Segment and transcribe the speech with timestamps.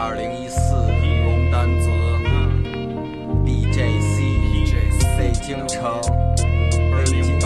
[0.00, 0.60] 二零一四
[1.24, 1.90] 龙丹子
[3.44, 4.16] ，BJC，
[5.18, 6.00] 北京城，
[6.94, 7.40] 北京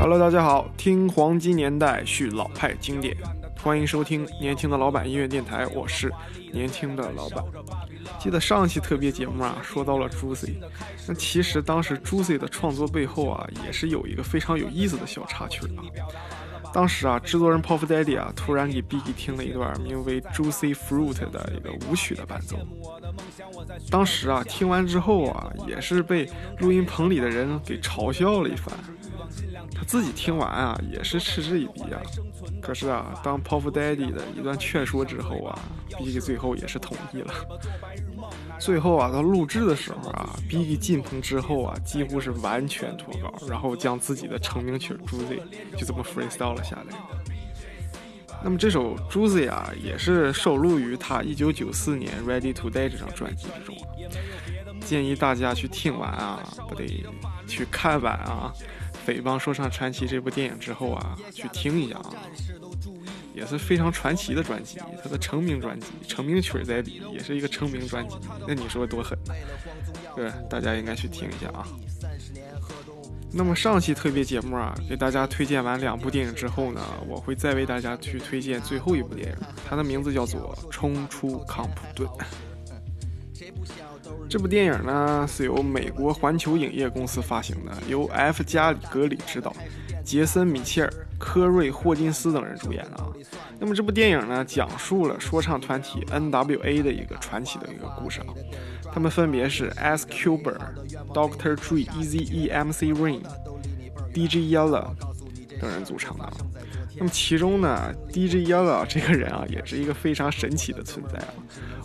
[0.00, 3.16] Hello，大家好，听黄金年代续老派经典，
[3.62, 6.12] 欢迎收听年轻的老板音乐电台，我是
[6.52, 7.44] 年轻的老板。
[8.18, 10.56] 记得上期特别节目啊，说到了 Juicy，
[11.06, 15.86] 那其实当时 Juicy 的创作背后啊，也是有一个非常有意思的小插曲啊。
[16.72, 22.58] 当时啊，制作人 Puff Daddy 啊，突然给 Biggie 听了一段名为 Juicy Fruit 的一个舞曲的伴奏。
[23.90, 28.74] 当时啊，听完之后啊，也是被录音棚里的人给嘲笑了一番。
[29.74, 32.00] 他自己听完啊，也是嗤之以鼻啊。
[32.60, 35.58] 可是啊，当 Puff Daddy 的一段劝说之后啊
[35.90, 37.34] ，Biggie 最后也是同意了。
[38.58, 45.40] 最后啊，到录制的时候啊，Biggie 进棚之后啊，几乎是完全脱稿，然后将自己的成名曲《Juicy》
[45.76, 46.96] 就这么 freestyle 了下来。
[48.44, 53.76] 那么这首《Juicy》啊，也是收录于他1994年《Ready to Die》这张专辑之中。
[54.80, 57.04] 建议大家去听完啊，不得
[57.46, 58.52] 去看完啊，
[59.04, 62.12] 《匪帮说唱传奇》这部电影之后啊，去听一下啊。
[63.34, 68.16] 也是非常传奇的专辑，他的成名专辑、成名曲在里，也是一个成名专辑。
[68.46, 69.18] 那你说多狠？
[70.14, 71.66] 对，大家应该去听一下啊。
[73.32, 79.36] 那么上期特别节目啊，给大家推荐完两部电影之后呢，我会再为大家去推荐最后一部电影，
[79.66, 82.06] 它的名字叫做《冲出康普顿》。
[84.32, 89.54] 这部电影呢是由美国环球影业公司发行的，由 F 加里格里执导，
[90.02, 90.92] 杰森米切尔。
[91.18, 93.06] 科瑞·霍金斯等人主演的啊。
[93.60, 98.28] 那么这部电影呢，讲述了说唱团体 N.W.A 的一个传奇的一个故事啊。
[98.90, 100.06] 他们分别是 S.
[100.06, 100.56] Cuber、
[101.12, 103.20] dr dreez emc Ren、
[104.12, 104.88] DJ Yella
[105.60, 106.32] 等人组成的。
[106.96, 111.34] 那么其中呢，DJ Yella 这个人啊，也是一个非常神奇的存在啊。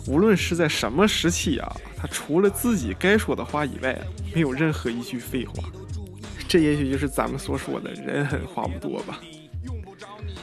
[0.06, 3.98] 无论是在什么时期啊，他除了自己该说的话以外，
[4.34, 5.68] 没有任何一句废话。
[6.46, 9.18] 这也许就是咱们所说的人狠话不多吧。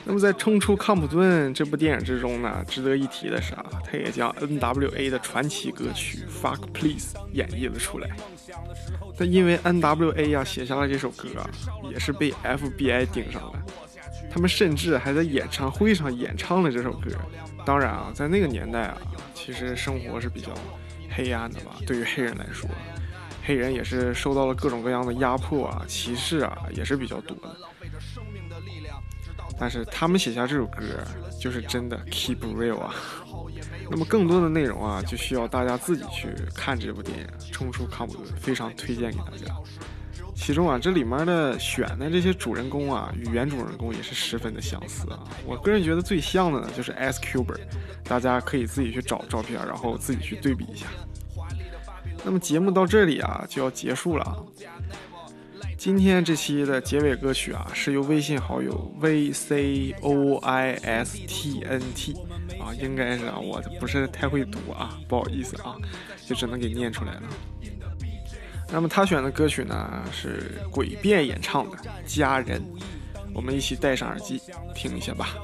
[0.07, 8.15] 那么在《冲出康普顿》这部电影之中呢，值得一提的是啊，他也将 N.W.A 的传奇歌曲《Fuck Please》演绎了出来。
[9.17, 11.29] 但因为 N.W.A 呀写下了这首歌，
[11.91, 13.65] 也是被 F.B.I 盯上了。
[14.35, 17.09] 他们甚至还在演唱会上演唱了这首歌。
[17.65, 18.97] 当然啊，在那个年代啊，
[19.33, 20.49] 其实生活是比较
[21.09, 22.69] 黑暗的吧，对于黑人来说。
[23.45, 27.55] 黑人也是受到了各种各样的压迫啊、歧视啊，也是比较多的。
[29.57, 30.81] 但是他们写下这首歌，
[31.39, 32.93] 就是真的 keep real 啊。
[33.89, 39.55] 那么更多的内容啊，就需要大家自己去看这部电影《冲出康普顿》，非常推荐给大家。
[40.35, 45.23] 其中啊，这里面的选的这些主人公啊，与原主人公也是十分的相似啊。
[45.45, 47.57] 我个人觉得最像的呢，就是 S Cuber，
[48.03, 50.85] 大家可以自己去找照片，然后自己去对比一下。
[52.23, 54.37] 那么节目到这里啊就要结束了啊。
[55.77, 62.13] 今天这期的结尾歌曲啊是由微信好友 V C O I S T N T
[62.59, 65.75] 啊，应该是啊，我不是太会读啊，不好意思啊，
[66.25, 67.23] 就只能给念出来了。
[68.71, 72.61] 那么他选的歌曲呢是诡辩演唱的《家人》，
[73.33, 74.41] 我们一起戴上耳机
[74.73, 75.35] 听一下吧。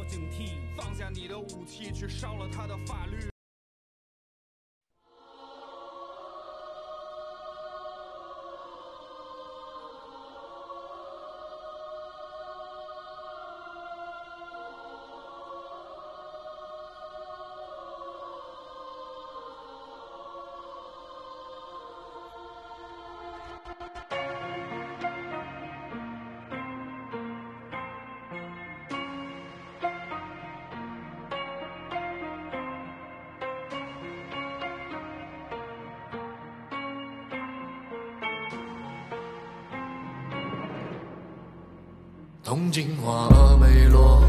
[42.52, 43.30] 铜镜花
[43.62, 44.22] 没落，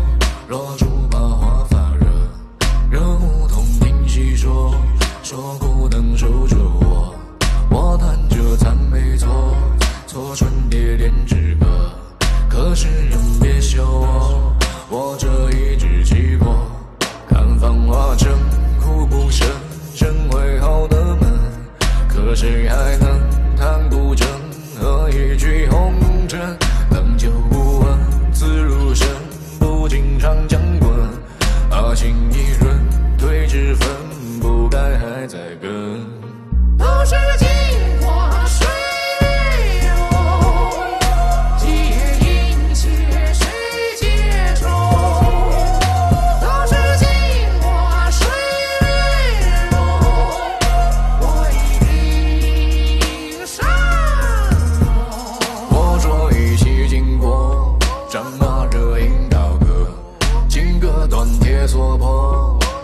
[0.46, 1.01] 若竹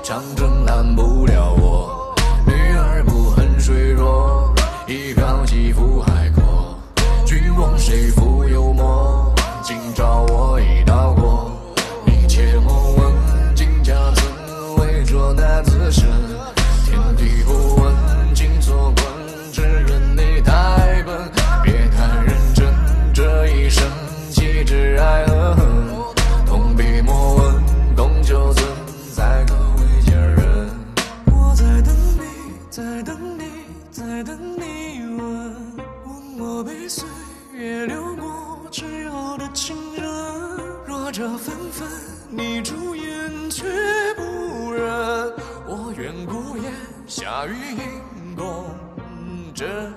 [0.08, 0.47] escuchando
[32.78, 33.42] 在等你，
[33.90, 35.18] 在等你吻
[36.06, 37.08] 问我，被岁
[37.52, 40.04] 月流过之后的情人。
[40.86, 41.88] 若这纷纷
[42.30, 43.64] 你朱颜却
[44.14, 44.86] 不忍，
[45.66, 46.72] 我愿孤烟
[47.08, 48.66] 下与影共
[49.52, 49.92] 枕。